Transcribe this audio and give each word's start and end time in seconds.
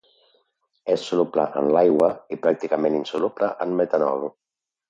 És 0.93 1.03
soluble 1.09 1.45
en 1.61 1.69
l'aigua 1.77 2.09
i 2.37 2.39
pràcticament 2.47 2.99
insoluble 3.01 3.55
en 3.67 3.81
metanol. 3.83 4.31